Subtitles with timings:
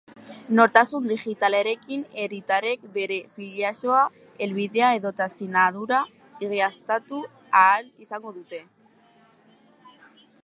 [0.59, 3.99] Nortasun digitalarekin herritarrek bere filiazioa,
[4.45, 5.99] helbidea edota sinadura
[6.47, 7.21] egiaztatu
[7.63, 8.63] ahal izango dute.